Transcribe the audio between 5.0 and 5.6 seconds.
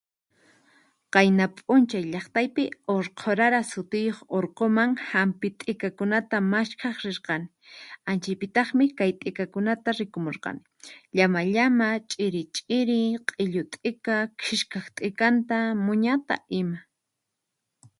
hampi